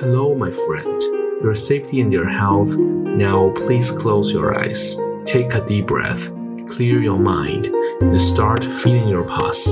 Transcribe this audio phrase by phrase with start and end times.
[0.00, 1.02] Hello, my friend.
[1.42, 2.74] Your safety and your health.
[2.78, 4.98] Now, please close your eyes.
[5.26, 6.34] Take a deep breath,
[6.66, 7.66] clear your mind,
[8.00, 9.66] and start feeling your pulse.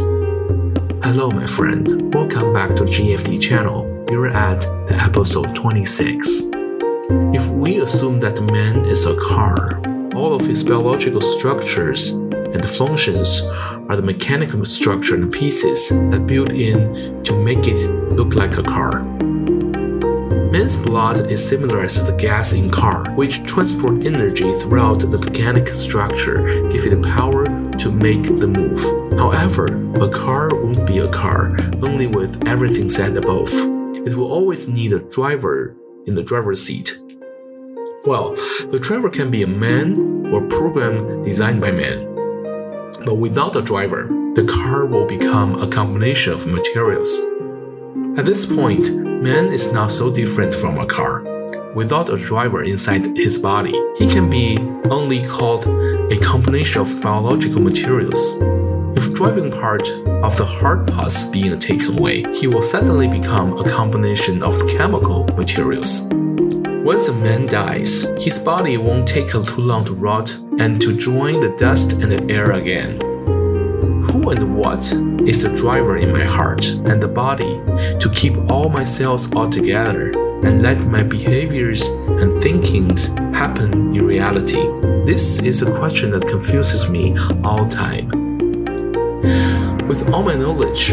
[1.02, 2.12] Hello, my friend.
[2.12, 4.04] Welcome back to JFT channel.
[4.10, 6.50] You're at the episode 26.
[7.32, 9.80] If we assume that man is a car,
[10.14, 12.20] all of his biological structures
[12.56, 13.42] and the functions
[13.90, 17.76] are the mechanical structure and pieces that build in to make it
[18.12, 19.02] look like a car.
[20.50, 25.74] Man's blood is similar as the gas in car, which transport energy throughout the mechanical
[25.74, 28.80] structure, give it the power to make the move.
[29.18, 29.66] However,
[30.00, 33.52] a car won't be a car only with everything said above.
[33.52, 36.96] It will always need a driver in the driver's seat.
[38.06, 38.34] Well,
[38.70, 42.15] the driver can be a man or program designed by man.
[43.06, 47.16] But without a driver, the car will become a combination of materials.
[48.18, 51.22] At this point, man is not so different from a car.
[51.72, 54.58] Without a driver inside his body, he can be
[54.90, 55.68] only called
[56.10, 58.40] a combination of biological materials.
[58.98, 59.88] If driving part
[60.24, 65.22] of the hard parts being taken away, he will suddenly become a combination of chemical
[65.36, 66.08] materials.
[66.82, 71.40] Once a man dies, his body won't take too long to rot and to join
[71.40, 73.00] the dust and the air again.
[74.04, 74.90] Who and what
[75.26, 77.60] is the driver in my heart and the body
[77.98, 80.10] to keep all my cells all together
[80.44, 84.62] and let my behaviors and thinkings happen in reality?
[85.04, 88.08] This is a question that confuses me all time.
[89.86, 90.92] With all my knowledge,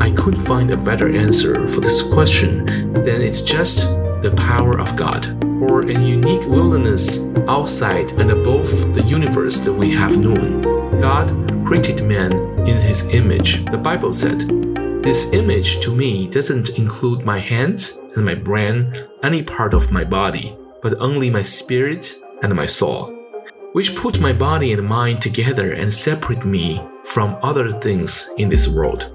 [0.00, 3.86] I couldn't find a better answer for this question than it's just
[4.24, 5.26] the power of God,
[5.62, 10.62] or a unique willingness outside and above the universe that we have known.
[10.98, 11.28] God
[11.66, 12.32] created man
[12.66, 13.66] in his image.
[13.66, 14.40] The Bible said,
[15.02, 20.04] This image to me doesn't include my hands and my brain, any part of my
[20.04, 23.10] body, but only my spirit and my soul
[23.72, 28.68] which put my body and mind together and separate me from other things in this
[28.68, 29.10] world.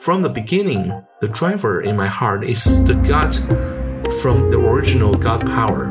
[0.00, 3.75] From the beginning, the driver in my heart is the God
[4.20, 5.86] from the original God power,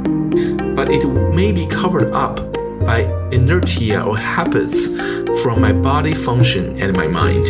[0.75, 2.37] but it may be covered up
[2.81, 3.01] by
[3.31, 4.95] inertia or habits
[5.41, 7.45] from my body function and my mind.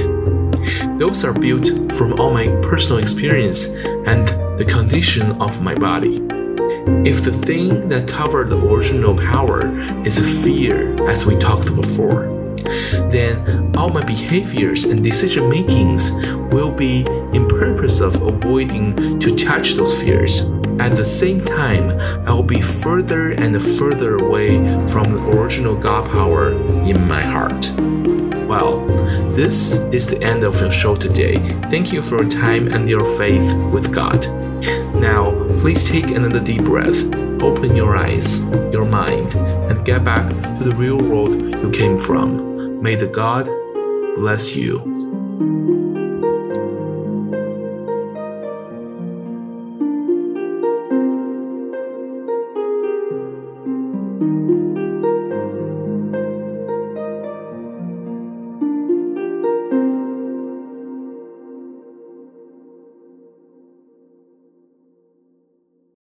[0.99, 3.67] Those are built from all my personal experience
[4.07, 4.27] and
[4.57, 6.21] the condition of my body.
[7.07, 9.61] If the thing that covered the original power
[10.05, 12.34] is fear, as we talked before,
[13.09, 16.11] then all my behaviors and decision makings
[16.53, 20.51] will be in purpose of avoiding to touch those fears.
[20.79, 26.09] At the same time, I will be further and further away from the original God
[26.11, 26.51] power
[26.83, 27.71] in my heart.
[28.47, 28.85] Well,
[29.35, 31.37] this is the end of your show today.
[31.71, 34.25] Thank you for your time and your faith with God.
[34.95, 37.03] Now, please take another deep breath,
[37.41, 42.54] open your eyes, your mind, and get back to the real world you came from.
[42.85, 43.45] May the God
[44.15, 45.14] bless you.